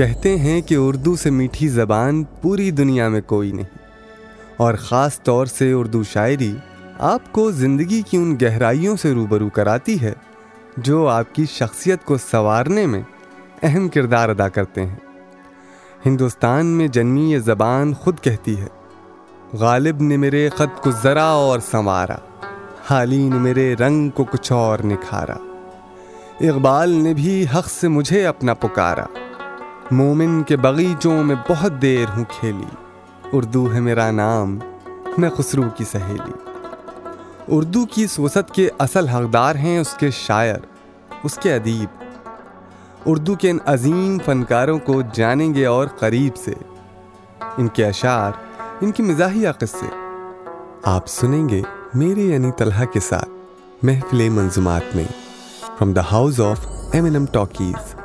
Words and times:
کہتے 0.00 0.38
ہیں 0.38 0.60
کہ 0.60 0.74
اردو 0.78 1.16
سے 1.16 1.30
میٹھی 1.30 1.68
زبان 1.68 2.22
پوری 2.22 2.70
دنیا 2.70 3.08
میں 3.08 3.20
کوئی 3.20 3.52
نہیں۔ 3.52 3.78
اور 4.56 4.74
خاص 4.74 5.22
طور 5.22 5.46
سے 5.46 5.72
اردو 5.72 6.02
شاعری 6.02 6.54
آپ 6.98 7.32
کو 7.32 7.50
زندگی 7.50 8.02
کی 8.02 8.16
ان 8.16 8.36
گہرائیوں 8.42 8.96
سے 8.96 9.12
روبرو 9.12 9.48
کراتی 9.48 10.00
ہے 10.00 10.12
جو 10.76 11.08
آپ 11.08 11.34
کی 11.34 11.44
شخصیت 11.46 12.04
کو 12.04 12.16
سنوارنے 12.16 12.86
میں 12.86 13.02
اہم 13.62 13.88
کردار 13.88 14.28
ادا 14.28 14.48
کرتے 14.48 14.86
ہیں۔ 14.86 14.96
ہندوستان 16.06 16.66
میں 16.66 16.88
جنمی 16.88 17.32
یہ 17.32 17.38
زبان 17.38 17.94
خود 17.94 18.20
کہتی 18.20 18.60
ہے، 18.60 18.66
غالب 19.52 20.02
نے 20.02 20.16
میرے 20.16 20.48
خط 20.48 20.82
کو 20.82 20.90
ذرا 21.02 21.24
اور 21.24 21.60
سنوارا 21.70 22.16
حالی 22.90 23.28
نے 23.28 23.38
میرے 23.38 23.74
رنگ 23.74 24.10
کو 24.10 24.24
کچھ 24.24 24.52
اور 24.52 24.78
نکھارا۔ 24.84 25.36
اقبال 26.40 26.90
نے 26.90 27.14
بھی 27.14 27.46
حق 27.54 27.68
سے 27.70 27.88
مجھے 27.88 28.26
اپنا 28.26 28.54
پکارا۔ 28.54 29.04
مومن 29.90 30.42
کے 30.42 30.56
بغیچوں 30.56 31.24
میں 31.24 31.36
بہت 31.50 31.72
دیر 31.82 32.04
ہوں 32.16 32.24
کھیلی۔ 32.28 32.76
اردو 33.32 33.72
ہے 33.74 33.80
میرا 33.80 34.10
نام، 34.10 34.58
میں 35.18 35.30
خسرو 35.30 35.62
کی 35.76 35.84
سہیلی۔ 35.84 36.32
اردو 37.48 37.86
کی 37.86 38.06
سوست 38.06 38.54
کے 38.54 38.68
اصل 38.78 39.08
حقدار 39.08 39.54
ہیں 39.54 39.78
اس 39.78 39.94
کے 39.94 40.10
شاعر، 40.10 40.56
اس 41.24 41.36
کے 41.36 41.54
ادیب۔ 41.54 42.04
اردو 43.06 43.34
کے 43.34 43.50
ان 43.50 43.58
عظیم 43.66 44.18
فنکاروں 44.24 44.78
کو 44.78 45.02
جانیں 45.12 45.54
گے 45.54 45.66
اور 45.66 45.86
قریب 45.86 46.36
سے۔ 46.36 46.54
ان 47.58 47.68
کے 47.68 47.86
اشعار، 47.86 48.32
ان 48.80 48.90
کی 48.90 49.02
مزاحیہ 49.02 49.48
قصے۔ 49.58 49.86
آپ 50.82 51.06
سنیں 51.06 51.48
گے 51.48 51.62
میرے 51.94 52.20
یعنی 52.20 52.50
طلحہ 52.52 52.84
کے 52.84 53.00
ساتھ 53.00 53.28
محفل 53.82 54.28
منظومات 54.28 54.96
میں 54.96 55.04
from 55.78 55.92
the 55.92 56.00
house 56.00 56.40
of 56.40 56.66
M 56.92 57.04
N 57.04 57.14
M 57.14 57.26
talkies 57.26 57.99